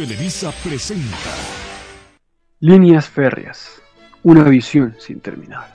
Televisa 0.00 0.50
presenta 0.64 1.28
Líneas 2.60 3.06
férreas, 3.06 3.82
una 4.22 4.44
visión 4.44 4.96
sin 4.98 5.20
terminar. 5.20 5.70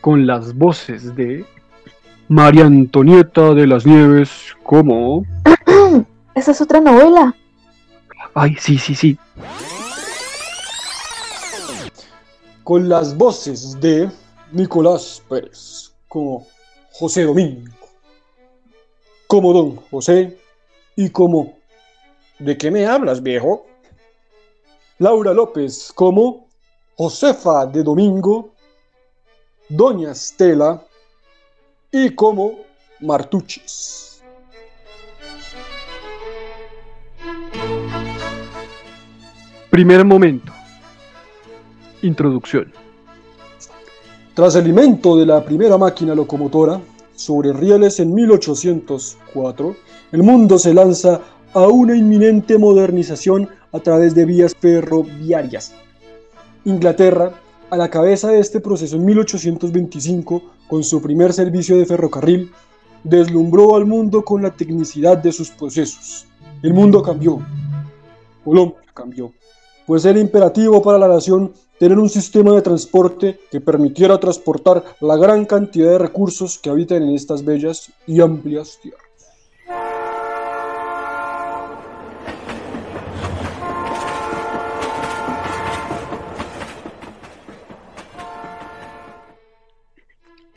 Con 0.00 0.26
las 0.26 0.52
voces 0.56 1.14
de 1.14 1.44
María 2.26 2.64
Antonieta 2.66 3.54
de 3.54 3.68
las 3.68 3.86
Nieves 3.86 4.56
como... 4.64 5.24
Esa 6.34 6.50
es 6.50 6.60
otra 6.60 6.80
novela. 6.80 7.32
Ay, 8.34 8.56
sí, 8.58 8.76
sí, 8.76 8.96
sí. 8.96 9.16
Con 12.64 12.88
las 12.88 13.16
voces 13.16 13.80
de 13.80 14.10
Nicolás 14.50 15.22
Pérez 15.28 15.92
como 16.08 16.44
José 16.90 17.22
Domingo, 17.22 17.70
como 19.28 19.52
Don 19.52 19.76
José 19.76 20.36
y 20.96 21.08
como 21.10 21.59
¿De 22.40 22.56
qué 22.56 22.70
me 22.70 22.86
hablas, 22.86 23.22
viejo? 23.22 23.66
Laura 24.98 25.34
López 25.34 25.92
como 25.94 26.48
Josefa 26.96 27.66
de 27.66 27.82
Domingo, 27.82 28.54
Doña 29.68 30.12
Estela 30.12 30.82
y 31.92 32.14
como 32.14 32.60
Martuchis. 33.00 34.22
Primer 39.68 40.04
momento. 40.06 40.50
Introducción. 42.00 42.72
Tras 44.32 44.54
el 44.54 44.66
invento 44.66 45.14
de 45.18 45.26
la 45.26 45.44
primera 45.44 45.76
máquina 45.76 46.14
locomotora 46.14 46.80
sobre 47.14 47.52
rieles 47.52 48.00
en 48.00 48.14
1804, 48.14 49.76
el 50.12 50.22
mundo 50.22 50.58
se 50.58 50.72
lanza 50.72 51.20
a 51.52 51.66
una 51.66 51.96
inminente 51.96 52.58
modernización 52.58 53.48
a 53.72 53.80
través 53.80 54.14
de 54.14 54.24
vías 54.24 54.54
ferroviarias. 54.54 55.72
Inglaterra, 56.64 57.32
a 57.70 57.76
la 57.76 57.90
cabeza 57.90 58.28
de 58.28 58.40
este 58.40 58.60
proceso 58.60 58.96
en 58.96 59.04
1825, 59.04 60.42
con 60.68 60.84
su 60.84 61.02
primer 61.02 61.32
servicio 61.32 61.76
de 61.76 61.86
ferrocarril, 61.86 62.52
deslumbró 63.02 63.74
al 63.76 63.86
mundo 63.86 64.24
con 64.24 64.42
la 64.42 64.50
tecnicidad 64.50 65.18
de 65.18 65.32
sus 65.32 65.50
procesos. 65.50 66.26
El 66.62 66.74
mundo 66.74 67.02
cambió. 67.02 67.40
Colombia 68.44 68.80
cambió. 68.94 69.32
Pues 69.86 70.04
era 70.04 70.20
imperativo 70.20 70.80
para 70.82 70.98
la 70.98 71.08
nación 71.08 71.52
tener 71.78 71.98
un 71.98 72.10
sistema 72.10 72.52
de 72.52 72.62
transporte 72.62 73.40
que 73.50 73.60
permitiera 73.60 74.20
transportar 74.20 74.84
la 75.00 75.16
gran 75.16 75.46
cantidad 75.46 75.90
de 75.92 75.98
recursos 75.98 76.58
que 76.58 76.70
habitan 76.70 77.02
en 77.02 77.14
estas 77.14 77.44
bellas 77.44 77.90
y 78.06 78.20
amplias 78.20 78.78
tierras. 78.82 79.02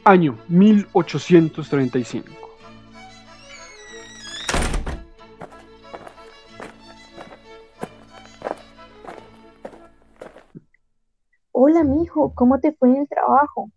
Año 0.05 0.37
1835. 0.49 2.27
Hola, 11.53 11.85
mijo, 11.85 12.33
¿cómo 12.35 12.59
te 12.59 12.73
fue 12.73 12.89
en 12.89 12.97
el 12.97 13.07
trabajo? 13.07 13.71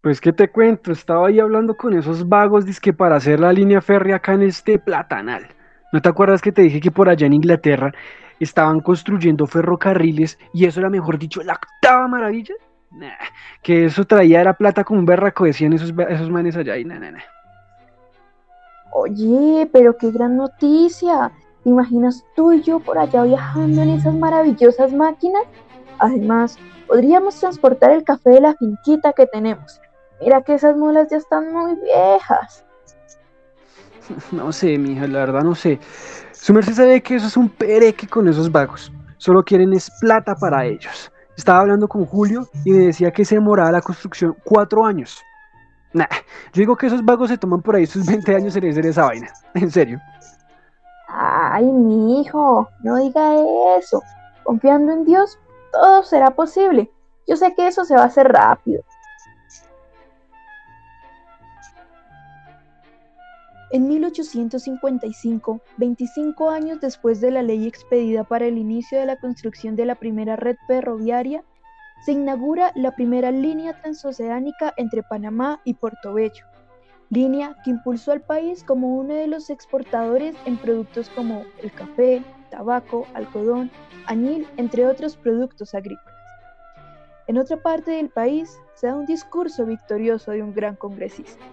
Pues 0.00 0.22
qué 0.22 0.32
te 0.32 0.48
cuento, 0.48 0.90
estaba 0.92 1.28
ahí 1.28 1.38
hablando 1.38 1.76
con 1.76 1.92
esos 1.92 2.26
vagos 2.26 2.64
que 2.80 2.94
para 2.94 3.16
hacer 3.16 3.40
la 3.40 3.52
línea 3.52 3.82
férrea 3.82 4.16
acá 4.16 4.32
en 4.32 4.44
este 4.44 4.78
platanal. 4.78 5.48
¿No 5.92 6.00
te 6.00 6.08
acuerdas 6.08 6.40
que 6.40 6.52
te 6.52 6.62
dije 6.62 6.80
que 6.80 6.90
por 6.90 7.10
allá 7.10 7.26
en 7.26 7.34
Inglaterra 7.34 7.92
estaban 8.38 8.80
construyendo 8.80 9.46
ferrocarriles 9.46 10.38
y 10.54 10.64
eso 10.64 10.80
era, 10.80 10.88
mejor 10.88 11.18
dicho, 11.18 11.42
la 11.42 11.52
octava 11.52 12.08
maravilla? 12.08 12.54
Que 13.62 13.86
eso 13.86 14.04
traía 14.04 14.40
era 14.40 14.54
plata 14.54 14.84
como 14.84 15.00
un 15.00 15.06
berraco, 15.06 15.44
decían 15.44 15.72
esos, 15.72 15.92
esos 16.08 16.30
manes 16.30 16.56
allá 16.56 16.76
y 16.76 16.84
nada, 16.84 17.10
nada. 17.10 17.24
Oye, 18.92 19.68
pero 19.72 19.96
qué 19.96 20.10
gran 20.10 20.36
noticia. 20.36 21.30
¿Te 21.62 21.68
imaginas 21.68 22.24
tú 22.34 22.52
y 22.52 22.62
yo 22.62 22.80
por 22.80 22.98
allá 22.98 23.22
viajando 23.22 23.82
en 23.82 23.90
esas 23.90 24.14
maravillosas 24.14 24.92
máquinas? 24.92 25.42
Además, 25.98 26.58
podríamos 26.86 27.38
transportar 27.38 27.92
el 27.92 28.02
café 28.02 28.30
de 28.30 28.40
la 28.40 28.54
finquita 28.54 29.12
que 29.12 29.26
tenemos. 29.26 29.80
Mira 30.20 30.42
que 30.42 30.54
esas 30.54 30.76
mulas 30.76 31.08
ya 31.10 31.18
están 31.18 31.52
muy 31.52 31.76
viejas. 31.76 32.64
No 34.32 34.50
sé, 34.50 34.76
mija, 34.76 35.06
la 35.06 35.20
verdad 35.20 35.42
no 35.42 35.54
sé. 35.54 35.78
Su 36.32 36.52
merced 36.52 36.72
sabe 36.72 37.00
que 37.00 37.14
eso 37.14 37.28
es 37.28 37.36
un 37.36 37.48
pereque 37.48 38.08
con 38.08 38.26
esos 38.26 38.50
vagos. 38.50 38.90
Solo 39.18 39.44
quieren 39.44 39.72
es 39.72 39.88
plata 40.00 40.34
para 40.34 40.66
ellos. 40.66 41.12
Estaba 41.40 41.60
hablando 41.60 41.88
con 41.88 42.04
Julio 42.04 42.46
y 42.66 42.70
me 42.70 42.84
decía 42.88 43.10
que 43.12 43.24
se 43.24 43.36
demoraba 43.36 43.72
la 43.72 43.80
construcción 43.80 44.36
cuatro 44.44 44.84
años. 44.84 45.22
Nah, 45.94 46.04
yo 46.52 46.60
digo 46.60 46.76
que 46.76 46.86
esos 46.86 47.02
vagos 47.02 47.30
se 47.30 47.38
toman 47.38 47.62
por 47.62 47.76
ahí 47.76 47.86
sus 47.86 48.04
20 48.04 48.36
años 48.36 48.54
en 48.56 48.68
hacer 48.68 48.84
esa 48.84 49.06
vaina. 49.06 49.32
En 49.54 49.70
serio. 49.70 49.98
Ay, 51.08 51.64
mi 51.64 52.20
hijo, 52.20 52.68
no 52.82 52.96
diga 52.96 53.36
eso. 53.78 54.02
Confiando 54.42 54.92
en 54.92 55.06
Dios, 55.06 55.38
todo 55.72 56.02
será 56.02 56.32
posible. 56.32 56.90
Yo 57.26 57.36
sé 57.36 57.54
que 57.54 57.68
eso 57.68 57.86
se 57.86 57.96
va 57.96 58.02
a 58.02 58.06
hacer 58.06 58.28
rápido. 58.28 58.82
En 63.72 63.86
1855, 63.86 65.60
25 65.76 66.50
años 66.50 66.80
después 66.80 67.20
de 67.20 67.30
la 67.30 67.42
ley 67.42 67.68
expedida 67.68 68.24
para 68.24 68.46
el 68.46 68.58
inicio 68.58 68.98
de 68.98 69.06
la 69.06 69.16
construcción 69.16 69.76
de 69.76 69.84
la 69.84 69.94
primera 69.94 70.34
red 70.34 70.56
ferroviaria, 70.66 71.44
se 72.04 72.12
inaugura 72.12 72.72
la 72.74 72.96
primera 72.96 73.30
línea 73.30 73.80
transoceánica 73.80 74.74
entre 74.76 75.04
Panamá 75.04 75.60
y 75.64 75.74
Portobello, 75.74 76.44
línea 77.10 77.54
que 77.62 77.70
impulsó 77.70 78.10
al 78.10 78.22
país 78.22 78.64
como 78.64 78.96
uno 78.96 79.14
de 79.14 79.28
los 79.28 79.50
exportadores 79.50 80.34
en 80.46 80.56
productos 80.56 81.08
como 81.10 81.44
el 81.62 81.70
café, 81.72 82.24
tabaco, 82.50 83.06
algodón, 83.14 83.70
añil, 84.06 84.48
entre 84.56 84.88
otros 84.88 85.16
productos 85.16 85.74
agrícolas. 85.76 86.16
En 87.28 87.38
otra 87.38 87.56
parte 87.56 87.92
del 87.92 88.08
país 88.08 88.58
se 88.74 88.88
da 88.88 88.96
un 88.96 89.06
discurso 89.06 89.64
victorioso 89.64 90.32
de 90.32 90.42
un 90.42 90.52
gran 90.52 90.74
congresista. 90.74 91.44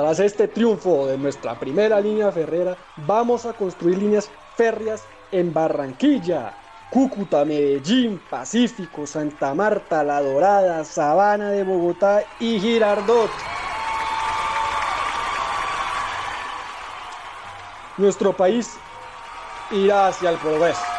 Tras 0.00 0.18
este 0.18 0.48
triunfo 0.48 1.06
de 1.06 1.18
nuestra 1.18 1.60
primera 1.60 2.00
línea 2.00 2.32
ferrera, 2.32 2.74
vamos 3.06 3.44
a 3.44 3.52
construir 3.52 3.98
líneas 3.98 4.30
férreas 4.56 5.04
en 5.30 5.52
Barranquilla, 5.52 6.54
Cúcuta, 6.90 7.44
Medellín, 7.44 8.18
Pacífico, 8.30 9.06
Santa 9.06 9.52
Marta, 9.54 10.02
La 10.02 10.22
Dorada, 10.22 10.86
Sabana 10.86 11.50
de 11.50 11.64
Bogotá 11.64 12.24
y 12.38 12.58
Girardot. 12.58 13.30
Nuestro 17.98 18.34
país 18.34 18.78
irá 19.70 20.06
hacia 20.06 20.30
el 20.30 20.38
progreso. 20.38 20.89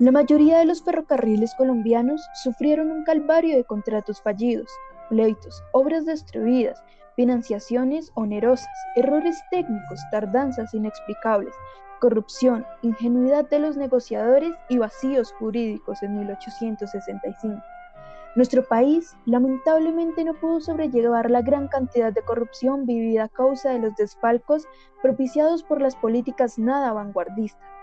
La 0.00 0.12
mayoría 0.12 0.60
de 0.60 0.64
los 0.64 0.82
ferrocarriles 0.82 1.54
colombianos 1.56 2.26
sufrieron 2.32 2.90
un 2.90 3.04
calvario 3.04 3.54
de 3.54 3.64
contratos 3.64 4.22
fallidos, 4.22 4.70
pleitos, 5.10 5.62
obras 5.72 6.06
destruidas, 6.06 6.82
financiaciones 7.16 8.10
onerosas, 8.14 8.66
errores 8.96 9.38
técnicos, 9.50 10.00
tardanzas 10.10 10.72
inexplicables, 10.72 11.54
corrupción, 12.00 12.64
ingenuidad 12.80 13.46
de 13.50 13.58
los 13.58 13.76
negociadores 13.76 14.54
y 14.70 14.78
vacíos 14.78 15.34
jurídicos 15.38 16.02
en 16.02 16.18
1865. 16.18 17.62
Nuestro 18.36 18.66
país 18.66 19.14
lamentablemente 19.26 20.24
no 20.24 20.32
pudo 20.32 20.60
sobrellevar 20.60 21.30
la 21.30 21.42
gran 21.42 21.68
cantidad 21.68 22.10
de 22.10 22.22
corrupción 22.22 22.86
vivida 22.86 23.24
a 23.24 23.28
causa 23.28 23.72
de 23.72 23.80
los 23.80 23.94
desfalcos 23.96 24.66
propiciados 25.02 25.62
por 25.62 25.82
las 25.82 25.94
políticas 25.94 26.58
nada 26.58 26.94
vanguardistas 26.94 27.79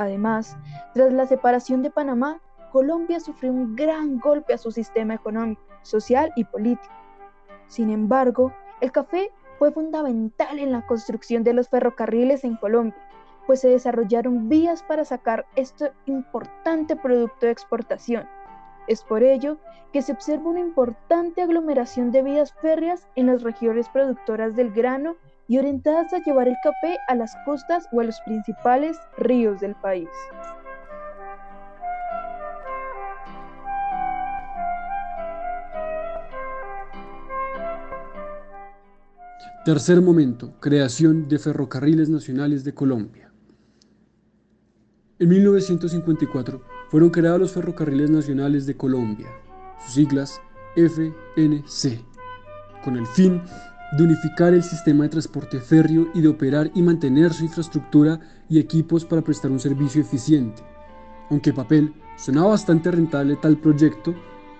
Además, 0.00 0.56
tras 0.94 1.12
la 1.12 1.26
separación 1.26 1.82
de 1.82 1.90
Panamá, 1.90 2.40
Colombia 2.72 3.20
sufrió 3.20 3.52
un 3.52 3.76
gran 3.76 4.18
golpe 4.18 4.54
a 4.54 4.56
su 4.56 4.70
sistema 4.70 5.12
económico, 5.12 5.60
social 5.82 6.32
y 6.36 6.44
político. 6.44 6.94
Sin 7.66 7.90
embargo, 7.90 8.50
el 8.80 8.92
café 8.92 9.30
fue 9.58 9.72
fundamental 9.72 10.58
en 10.58 10.72
la 10.72 10.86
construcción 10.86 11.44
de 11.44 11.52
los 11.52 11.68
ferrocarriles 11.68 12.44
en 12.44 12.56
Colombia, 12.56 12.96
pues 13.46 13.60
se 13.60 13.68
desarrollaron 13.68 14.48
vías 14.48 14.82
para 14.82 15.04
sacar 15.04 15.44
este 15.54 15.92
importante 16.06 16.96
producto 16.96 17.44
de 17.44 17.52
exportación. 17.52 18.26
Es 18.86 19.02
por 19.02 19.22
ello 19.22 19.58
que 19.92 20.00
se 20.00 20.12
observa 20.12 20.48
una 20.48 20.60
importante 20.60 21.42
aglomeración 21.42 22.10
de 22.10 22.22
vías 22.22 22.54
férreas 22.54 23.06
en 23.16 23.26
las 23.26 23.42
regiones 23.42 23.90
productoras 23.90 24.56
del 24.56 24.72
grano 24.72 25.16
y 25.50 25.58
orientadas 25.58 26.12
a 26.12 26.22
llevar 26.22 26.46
el 26.46 26.56
café 26.62 26.96
a 27.08 27.16
las 27.16 27.34
costas 27.44 27.88
o 27.90 28.00
a 28.00 28.04
los 28.04 28.20
principales 28.20 28.96
ríos 29.18 29.58
del 29.58 29.74
país. 29.74 30.08
Tercer 39.64 40.00
momento, 40.00 40.52
creación 40.60 41.26
de 41.26 41.40
Ferrocarriles 41.40 42.08
Nacionales 42.08 42.62
de 42.62 42.72
Colombia. 42.72 43.32
En 45.18 45.28
1954 45.30 46.62
fueron 46.90 47.10
creados 47.10 47.40
los 47.40 47.52
Ferrocarriles 47.52 48.08
Nacionales 48.08 48.66
de 48.66 48.76
Colombia, 48.76 49.26
sus 49.84 49.94
siglas 49.94 50.40
FNC, 50.76 52.04
con 52.84 52.96
el 52.96 53.06
fin 53.08 53.42
de 53.96 54.04
unificar 54.04 54.54
el 54.54 54.62
sistema 54.62 55.04
de 55.04 55.10
transporte 55.10 55.60
férreo 55.60 56.08
y 56.14 56.20
de 56.20 56.28
operar 56.28 56.70
y 56.74 56.82
mantener 56.82 57.32
su 57.32 57.44
infraestructura 57.44 58.20
y 58.48 58.58
equipos 58.58 59.04
para 59.04 59.22
prestar 59.22 59.50
un 59.50 59.60
servicio 59.60 60.00
eficiente. 60.00 60.62
Aunque 61.30 61.52
papel 61.52 61.92
sonaba 62.16 62.50
bastante 62.50 62.90
rentable 62.90 63.36
tal 63.36 63.56
proyecto, 63.56 64.14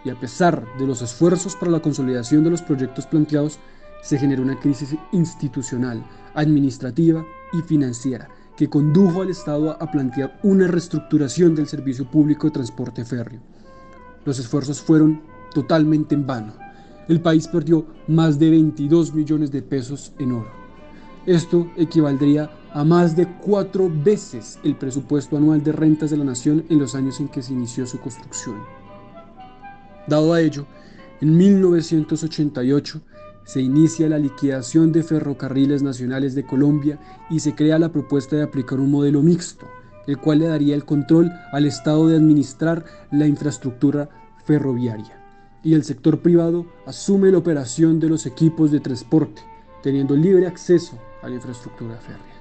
y 0.04 0.10
a 0.10 0.18
pesar 0.18 0.64
de 0.78 0.86
los 0.86 1.02
esfuerzos 1.02 1.56
para 1.56 1.72
la 1.72 1.80
consolidación 1.80 2.42
de 2.42 2.50
los 2.50 2.62
proyectos 2.62 3.06
planteados, 3.06 3.58
se 4.02 4.18
generó 4.18 4.42
una 4.42 4.58
crisis 4.58 4.96
institucional, 5.12 6.04
administrativa 6.34 7.24
y 7.52 7.60
financiera 7.62 8.28
que 8.56 8.68
condujo 8.68 9.22
al 9.22 9.30
Estado 9.30 9.70
a 9.82 9.90
plantear 9.90 10.38
una 10.42 10.66
reestructuración 10.66 11.54
del 11.54 11.66
servicio 11.66 12.04
público 12.10 12.46
de 12.46 12.52
transporte 12.52 13.04
férreo. 13.04 13.40
Los 14.24 14.38
esfuerzos 14.38 14.80
fueron 14.80 15.22
totalmente 15.54 16.14
en 16.14 16.26
vano. 16.26 16.54
El 17.10 17.20
país 17.20 17.48
perdió 17.48 17.86
más 18.06 18.38
de 18.38 18.50
22 18.50 19.12
millones 19.14 19.50
de 19.50 19.62
pesos 19.62 20.12
en 20.20 20.30
oro. 20.30 20.52
Esto 21.26 21.68
equivaldría 21.76 22.52
a 22.72 22.84
más 22.84 23.16
de 23.16 23.26
cuatro 23.26 23.90
veces 23.92 24.60
el 24.62 24.76
presupuesto 24.76 25.36
anual 25.36 25.60
de 25.64 25.72
rentas 25.72 26.10
de 26.10 26.18
la 26.18 26.22
nación 26.22 26.64
en 26.68 26.78
los 26.78 26.94
años 26.94 27.18
en 27.18 27.26
que 27.26 27.42
se 27.42 27.52
inició 27.52 27.84
su 27.84 27.98
construcción. 27.98 28.58
Dado 30.06 30.32
a 30.32 30.40
ello, 30.40 30.66
en 31.20 31.36
1988 31.36 33.00
se 33.44 33.60
inicia 33.60 34.08
la 34.08 34.20
liquidación 34.20 34.92
de 34.92 35.02
ferrocarriles 35.02 35.82
nacionales 35.82 36.36
de 36.36 36.46
Colombia 36.46 37.00
y 37.28 37.40
se 37.40 37.56
crea 37.56 37.80
la 37.80 37.90
propuesta 37.90 38.36
de 38.36 38.44
aplicar 38.44 38.78
un 38.78 38.92
modelo 38.92 39.20
mixto, 39.20 39.66
el 40.06 40.16
cual 40.16 40.38
le 40.38 40.46
daría 40.46 40.76
el 40.76 40.84
control 40.84 41.32
al 41.50 41.66
Estado 41.66 42.06
de 42.06 42.14
administrar 42.14 42.84
la 43.10 43.26
infraestructura 43.26 44.08
ferroviaria. 44.44 45.19
Y 45.62 45.74
el 45.74 45.84
sector 45.84 46.20
privado 46.20 46.66
asume 46.86 47.30
la 47.30 47.38
operación 47.38 48.00
de 48.00 48.08
los 48.08 48.26
equipos 48.26 48.70
de 48.70 48.80
transporte, 48.80 49.42
teniendo 49.82 50.16
libre 50.16 50.46
acceso 50.46 50.98
a 51.22 51.28
la 51.28 51.34
infraestructura 51.34 51.96
férrea. 51.96 52.40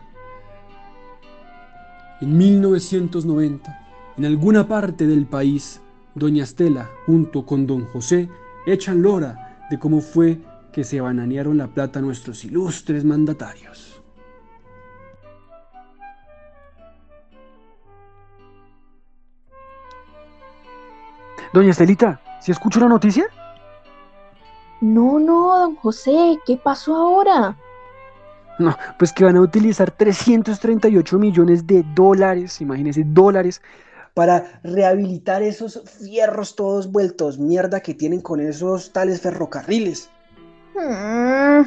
En 2.22 2.38
1990, 2.38 3.88
en 4.18 4.26
alguna 4.26 4.68
parte 4.68 5.08
del 5.08 5.26
país, 5.26 5.82
doña 6.16 6.44
Estela, 6.44 6.90
junto 7.06 7.46
con 7.46 7.66
don 7.66 7.86
José, 7.86 8.30
echan 8.66 9.02
lora 9.02 9.66
de 9.70 9.80
cómo 9.80 10.02
fue 10.02 10.40
que 10.72 10.84
se 10.84 11.02
bananearon 11.02 11.58
la 11.58 11.68
plata 11.68 12.02
nuestros 12.02 12.44
ilustres 12.46 13.04
mandatarios. 13.04 14.02
Doña 21.52 21.72
Estelita, 21.72 22.22
¿si 22.40 22.52
escucho 22.52 22.80
una 22.80 22.90
noticia? 22.90 23.26
No, 24.82 25.20
no, 25.20 25.58
don 25.60 25.76
José, 25.76 26.38
¿qué 26.46 26.58
pasó 26.58 26.96
ahora? 26.96 27.58
No, 28.60 28.76
pues 28.98 29.14
que 29.14 29.24
van 29.24 29.38
a 29.38 29.42
utilizar 29.42 29.92
338 29.92 31.18
millones 31.18 31.66
de 31.66 31.84
dólares, 31.96 32.60
imagínense, 32.62 33.04
dólares, 33.06 33.62
para 34.14 34.60
rehabilitar 34.64 35.42
esos 35.44 35.82
fierros 35.86 36.56
todos 36.56 36.92
vueltos 36.92 37.40
mierda 37.40 37.80
que 37.80 37.94
tienen 37.94 38.22
con 38.22 38.42
esos 38.42 38.92
tales 38.92 39.22
ferrocarriles. 39.22 40.10
Mm, 40.76 41.62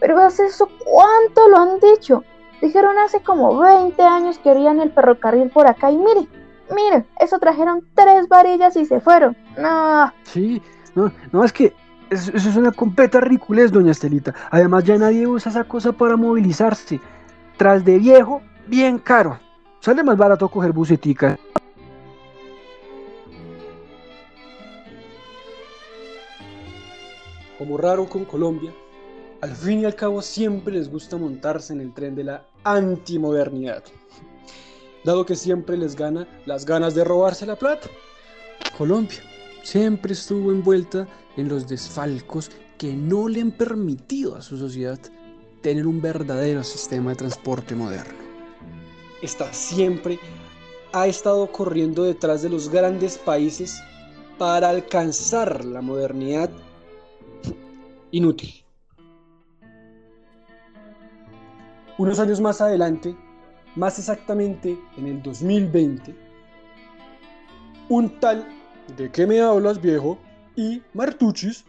pero 0.00 0.18
hace 0.20 0.46
eso 0.46 0.68
cuánto 0.84 1.48
lo 1.48 1.58
han 1.58 1.80
dicho. 1.80 2.22
Dijeron 2.60 2.98
hace 2.98 3.20
como 3.20 3.58
20 3.58 4.00
años 4.02 4.38
que 4.38 4.50
harían 4.50 4.80
el 4.80 4.92
ferrocarril 4.92 5.50
por 5.50 5.66
acá 5.66 5.90
y 5.90 5.96
mire, 5.96 6.28
mire, 6.74 7.04
eso 7.20 7.38
trajeron 7.38 7.84
tres 7.94 8.28
varillas 8.28 8.76
y 8.76 8.84
se 8.84 9.00
fueron. 9.00 9.36
No. 9.58 10.12
Sí, 10.24 10.62
no, 10.94 11.12
no 11.32 11.44
es 11.44 11.52
que 11.52 11.74
eso, 12.10 12.30
es 12.34 12.56
una 12.56 12.72
completa 12.72 13.20
ridiculez, 13.20 13.70
doña 13.70 13.92
Estelita. 13.92 14.34
Además 14.50 14.84
ya 14.84 14.96
nadie 14.96 15.26
usa 15.26 15.50
esa 15.50 15.64
cosa 15.64 15.92
para 15.92 16.16
movilizarse. 16.16 17.00
Tras 17.56 17.84
de 17.84 17.98
viejo, 17.98 18.40
bien 18.66 18.98
caro. 18.98 19.38
Sale 19.80 20.02
más 20.02 20.16
barato 20.16 20.48
coger 20.48 20.72
bucetica. 20.72 21.38
como 27.58 27.76
raro 27.76 28.08
con 28.08 28.24
Colombia, 28.24 28.72
al 29.40 29.50
fin 29.54 29.80
y 29.80 29.84
al 29.84 29.96
cabo 29.96 30.22
siempre 30.22 30.72
les 30.72 30.88
gusta 30.88 31.16
montarse 31.16 31.72
en 31.72 31.80
el 31.80 31.92
tren 31.92 32.14
de 32.14 32.22
la 32.22 32.44
antimodernidad, 32.62 33.82
dado 35.04 35.26
que 35.26 35.34
siempre 35.34 35.76
les 35.76 35.96
gana 35.96 36.28
las 36.46 36.64
ganas 36.64 36.94
de 36.94 37.02
robarse 37.02 37.46
la 37.46 37.56
plata. 37.56 37.88
Colombia 38.76 39.18
siempre 39.62 40.12
estuvo 40.12 40.52
envuelta 40.52 41.06
en 41.36 41.48
los 41.48 41.68
desfalcos 41.68 42.50
que 42.78 42.94
no 42.94 43.28
le 43.28 43.40
han 43.40 43.50
permitido 43.50 44.36
a 44.36 44.42
su 44.42 44.56
sociedad 44.56 44.98
tener 45.62 45.86
un 45.86 46.00
verdadero 46.00 46.62
sistema 46.62 47.10
de 47.10 47.16
transporte 47.16 47.74
moderno. 47.74 48.14
Esta 49.20 49.52
siempre 49.52 50.18
ha 50.92 51.06
estado 51.06 51.50
corriendo 51.50 52.04
detrás 52.04 52.42
de 52.42 52.48
los 52.48 52.68
grandes 52.68 53.18
países 53.18 53.82
para 54.38 54.70
alcanzar 54.70 55.64
la 55.64 55.82
modernidad 55.82 56.50
inútil. 58.12 58.64
Unos 61.98 62.20
años 62.20 62.40
más 62.40 62.60
adelante, 62.60 63.16
más 63.74 63.98
exactamente 63.98 64.78
en 64.96 65.06
el 65.08 65.22
2020, 65.22 66.14
un 67.88 68.20
tal 68.20 68.46
de 68.96 69.10
qué 69.10 69.26
me 69.26 69.40
hablas 69.40 69.80
viejo 69.80 70.18
y 70.56 70.82
Martuchis 70.94 71.64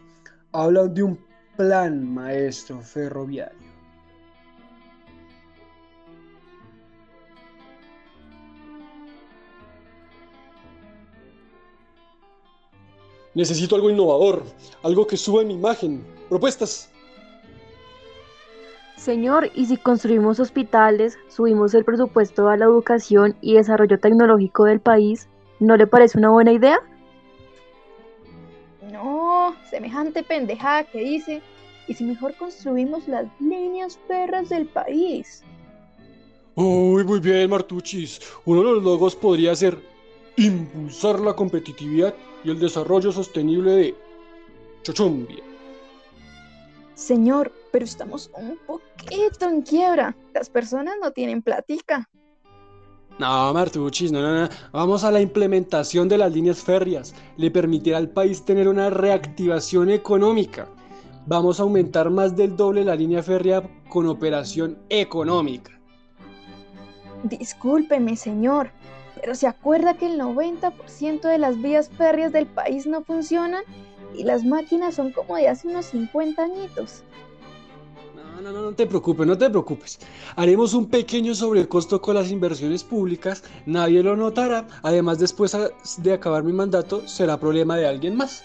hablan 0.52 0.94
de 0.94 1.02
un 1.02 1.18
plan 1.56 2.12
maestro 2.12 2.80
ferroviario. 2.80 3.70
Necesito 13.34 13.76
algo 13.76 13.90
innovador, 13.90 14.42
algo 14.82 15.06
que 15.06 15.16
suba 15.16 15.44
mi 15.44 15.54
imagen. 15.54 16.04
Propuestas. 16.28 16.90
Señor, 18.96 19.50
¿y 19.54 19.66
si 19.66 19.76
construimos 19.76 20.40
hospitales, 20.40 21.16
subimos 21.28 21.72
el 21.74 21.84
presupuesto 21.84 22.48
a 22.48 22.56
la 22.56 22.64
educación 22.64 23.36
y 23.40 23.54
desarrollo 23.54 23.98
tecnológico 23.98 24.64
del 24.64 24.80
país, 24.80 25.28
¿no 25.58 25.76
le 25.76 25.86
parece 25.86 26.18
una 26.18 26.30
buena 26.30 26.52
idea? 26.52 26.80
Semejante 29.70 30.22
pendejada 30.22 30.84
que 30.84 31.00
dice. 31.00 31.42
¿Y 31.86 31.94
si 31.94 32.04
mejor 32.04 32.34
construimos 32.36 33.08
las 33.08 33.26
líneas 33.40 33.98
perras 34.06 34.48
del 34.48 34.66
país? 34.66 35.42
Uy, 36.54 37.04
muy 37.04 37.20
bien, 37.20 37.48
Martuchis. 37.50 38.20
Uno 38.44 38.60
de 38.60 38.74
los 38.74 38.82
logos 38.82 39.16
podría 39.16 39.54
ser 39.54 39.78
impulsar 40.36 41.20
la 41.20 41.34
competitividad 41.34 42.14
y 42.44 42.50
el 42.50 42.58
desarrollo 42.58 43.12
sostenible 43.12 43.70
de 43.72 43.94
Chochombia. 44.82 45.42
Señor, 46.94 47.52
pero 47.72 47.84
estamos 47.84 48.30
un 48.34 48.58
poquito 48.66 49.48
en 49.48 49.62
quiebra. 49.62 50.14
Las 50.34 50.50
personas 50.50 50.96
no 51.00 51.12
tienen 51.12 51.42
platica. 51.42 52.08
No, 53.20 53.52
Martuchis, 53.52 54.10
no, 54.10 54.22
no, 54.22 54.40
no. 54.40 54.48
Vamos 54.72 55.04
a 55.04 55.10
la 55.10 55.20
implementación 55.20 56.08
de 56.08 56.16
las 56.16 56.32
líneas 56.32 56.62
férreas. 56.62 57.14
Le 57.36 57.50
permitirá 57.50 57.98
al 57.98 58.08
país 58.08 58.42
tener 58.46 58.66
una 58.66 58.88
reactivación 58.88 59.90
económica. 59.90 60.66
Vamos 61.26 61.60
a 61.60 61.64
aumentar 61.64 62.08
más 62.08 62.34
del 62.34 62.56
doble 62.56 62.82
la 62.82 62.96
línea 62.96 63.22
férrea 63.22 63.62
con 63.90 64.06
operación 64.06 64.78
económica. 64.88 65.78
Discúlpeme, 67.24 68.16
señor, 68.16 68.70
pero 69.20 69.34
se 69.34 69.46
acuerda 69.46 69.98
que 69.98 70.06
el 70.06 70.18
90% 70.18 71.20
de 71.20 71.36
las 71.36 71.60
vías 71.60 71.90
férreas 71.90 72.32
del 72.32 72.46
país 72.46 72.86
no 72.86 73.04
funcionan 73.04 73.64
y 74.16 74.24
las 74.24 74.46
máquinas 74.46 74.94
son 74.94 75.12
como 75.12 75.36
de 75.36 75.46
hace 75.46 75.68
unos 75.68 75.84
50 75.84 76.42
añitos. 76.42 77.04
No, 78.42 78.52
no, 78.52 78.62
no, 78.62 78.72
te 78.72 78.86
preocupes, 78.86 79.26
no 79.26 79.36
te 79.36 79.50
preocupes. 79.50 79.98
Haremos 80.34 80.72
un 80.72 80.86
pequeño 80.86 81.34
sobrecosto 81.34 82.00
con 82.00 82.14
las 82.14 82.30
inversiones 82.30 82.82
públicas, 82.82 83.42
nadie 83.66 84.02
lo 84.02 84.16
notará. 84.16 84.66
Además, 84.82 85.18
después 85.18 85.54
de 85.98 86.12
acabar 86.12 86.42
mi 86.42 86.52
mandato, 86.52 87.06
será 87.06 87.38
problema 87.38 87.76
de 87.76 87.86
alguien 87.86 88.16
más. 88.16 88.42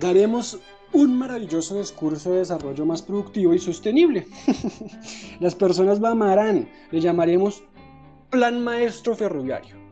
Daremos 0.00 0.58
un 0.92 1.18
maravilloso 1.18 1.78
discurso 1.78 2.32
de 2.32 2.38
desarrollo 2.38 2.86
más 2.86 3.02
productivo 3.02 3.52
y 3.52 3.58
sostenible. 3.58 4.26
las 5.40 5.54
personas 5.54 6.00
lo 6.00 6.70
le 6.90 7.00
llamaremos 7.00 7.62
Plan 8.30 8.64
Maestro 8.64 9.14
Ferroviario. 9.14 9.83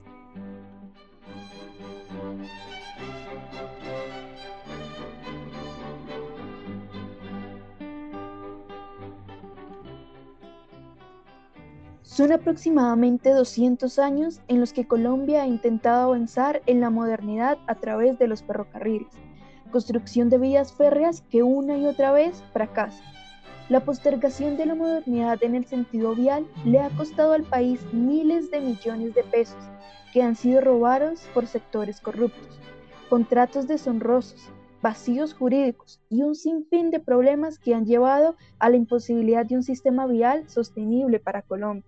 Son 12.13 12.31
aproximadamente 12.31 13.31
200 13.31 13.99
años 13.99 14.43
en 14.47 14.61
los 14.61 14.75
que 14.75 14.87
Colombia 14.87 15.45
ha 15.45 15.47
intentado 15.47 16.03
avanzar 16.03 16.61
en 16.67 16.83
la 16.83 16.91
modernidad 16.91 17.57
a 17.67 17.77
través 17.77 18.19
de 18.19 18.27
los 18.27 18.43
ferrocarriles, 18.43 19.09
construcción 19.71 20.29
de 20.29 20.37
vías 20.37 20.75
férreas 20.75 21.23
que 21.31 21.43
una 21.43 21.79
y 21.79 21.87
otra 21.87 22.13
vez 22.13 22.45
fracasan. 22.53 23.03
La 23.71 23.81
postergación 23.81 24.59
de 24.59 24.67
la 24.67 24.75
modernidad 24.75 25.43
en 25.43 25.55
el 25.55 25.65
sentido 25.65 26.15
vial 26.15 26.47
le 26.67 26.81
ha 26.81 26.91
costado 26.91 27.33
al 27.33 27.45
país 27.45 27.81
miles 27.95 28.51
de 28.51 28.61
millones 28.61 29.15
de 29.15 29.23
pesos 29.23 29.65
que 30.13 30.23
han 30.23 30.37
sido 30.37 30.61
robados 30.61 31.23
por 31.33 31.47
sectores 31.47 31.99
corruptos, 31.99 32.61
contratos 33.09 33.67
deshonrosos, 33.67 34.51
vacíos 34.83 35.33
jurídicos 35.33 36.03
y 36.11 36.25
un 36.25 36.35
sinfín 36.35 36.91
de 36.91 37.01
problemas 37.01 37.59
que 37.59 37.75
han 37.75 37.87
llevado 37.87 38.37
a 38.59 38.69
la 38.69 38.77
imposibilidad 38.77 39.47
de 39.47 39.57
un 39.57 39.63
sistema 39.63 40.07
vial 40.07 40.47
sostenible 40.51 41.19
para 41.19 41.41
Colombia. 41.41 41.87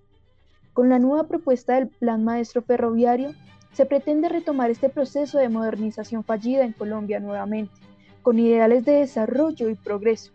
Con 0.74 0.88
la 0.88 0.98
nueva 0.98 1.28
propuesta 1.28 1.76
del 1.76 1.86
Plan 1.86 2.24
Maestro 2.24 2.60
Ferroviario, 2.60 3.30
se 3.72 3.86
pretende 3.86 4.28
retomar 4.28 4.70
este 4.70 4.88
proceso 4.88 5.38
de 5.38 5.48
modernización 5.48 6.24
fallida 6.24 6.64
en 6.64 6.72
Colombia 6.72 7.20
nuevamente, 7.20 7.72
con 8.22 8.40
ideales 8.40 8.84
de 8.84 8.94
desarrollo 8.94 9.70
y 9.70 9.76
progreso. 9.76 10.32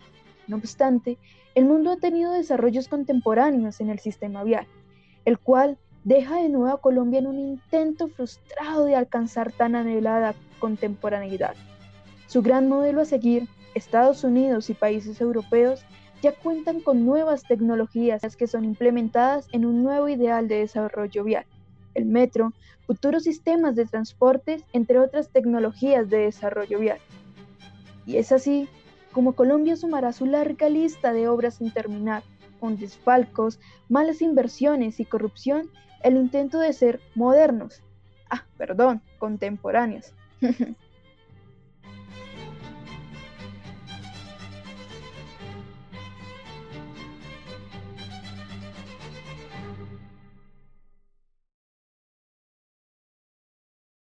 No 0.47 0.55
obstante, 0.55 1.17
el 1.55 1.65
mundo 1.65 1.91
ha 1.91 1.97
tenido 1.97 2.31
desarrollos 2.31 2.87
contemporáneos 2.87 3.81
en 3.81 3.89
el 3.89 3.99
sistema 3.99 4.45
vial, 4.45 4.65
el 5.25 5.37
cual 5.39 5.77
deja 6.05 6.37
de 6.37 6.47
nuevo 6.47 6.73
a 6.73 6.79
Colombia 6.79 7.19
en 7.19 7.27
un 7.27 7.37
intento 7.37 8.07
frustrado 8.07 8.85
de 8.85 8.95
alcanzar 8.95 9.51
tan 9.51 9.75
anhelada 9.75 10.35
contemporaneidad. 10.59 11.55
Su 12.27 12.41
gran 12.41 12.69
modelo 12.69 13.01
a 13.01 13.05
seguir, 13.05 13.49
Estados 13.75 14.23
Unidos 14.23 14.69
y 14.69 14.73
países 14.73 15.19
europeos, 15.19 15.83
ya 16.21 16.33
cuentan 16.33 16.81
con 16.81 17.05
nuevas 17.05 17.43
tecnologías 17.43 18.35
que 18.35 18.47
son 18.47 18.65
implementadas 18.65 19.47
en 19.51 19.65
un 19.65 19.83
nuevo 19.83 20.09
ideal 20.09 20.47
de 20.47 20.59
desarrollo 20.59 21.23
vial, 21.23 21.45
el 21.93 22.05
metro, 22.05 22.53
futuros 22.85 23.23
sistemas 23.23 23.75
de 23.75 23.85
transportes, 23.85 24.63
entre 24.73 24.99
otras 24.99 25.29
tecnologías 25.29 26.09
de 26.09 26.19
desarrollo 26.19 26.79
vial. 26.79 26.99
Y 28.05 28.17
es 28.17 28.31
así 28.31 28.67
como 29.11 29.33
Colombia 29.33 29.75
sumará 29.75 30.13
su 30.13 30.25
larga 30.25 30.69
lista 30.69 31.13
de 31.13 31.27
obras 31.27 31.55
sin 31.55 31.71
terminar, 31.71 32.23
con 32.59 32.77
desfalcos, 32.77 33.59
malas 33.87 34.21
inversiones 34.21 34.99
y 34.99 35.05
corrupción, 35.05 35.69
el 36.03 36.17
intento 36.17 36.59
de 36.59 36.73
ser 36.73 36.99
modernos, 37.15 37.81
ah, 38.29 38.43
perdón, 38.57 39.01
contemporáneos. 39.17 40.13